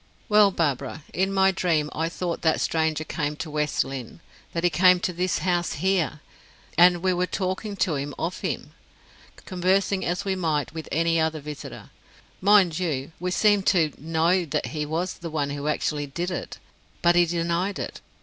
Well, 0.29 0.49
Barbara, 0.49 1.03
in 1.13 1.31
my 1.31 1.51
dream 1.51 1.91
I 1.93 2.09
thought 2.09 2.41
that 2.41 2.59
stranger 2.59 3.03
came 3.03 3.35
to 3.35 3.51
West 3.51 3.85
Lynne, 3.85 4.19
that 4.51 4.63
he 4.63 4.71
came 4.71 4.99
to 4.99 5.13
this 5.13 5.37
house 5.45 5.73
here, 5.73 6.21
and 6.75 7.03
we 7.03 7.13
were 7.13 7.27
talking 7.27 7.75
to 7.75 7.93
him 7.97 8.15
of 8.17 8.39
him, 8.39 8.71
conversing 9.45 10.03
as 10.03 10.25
we 10.25 10.35
might 10.35 10.73
with 10.73 10.89
any 10.91 11.19
other 11.19 11.39
visitor. 11.39 11.91
Mind 12.41 12.79
you, 12.79 13.11
we 13.19 13.29
seemed 13.29 13.67
to 13.67 13.93
know 13.99 14.43
that 14.43 14.65
he 14.73 14.87
was 14.87 15.19
the 15.19 15.29
one 15.29 15.51
who 15.51 15.67
actually 15.67 16.07
did 16.07 16.31
it; 16.31 16.57
but 17.03 17.15
he 17.15 17.27
denied 17.27 17.77
it. 17.77 18.01